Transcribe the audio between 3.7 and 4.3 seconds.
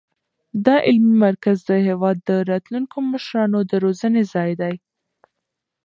روزنې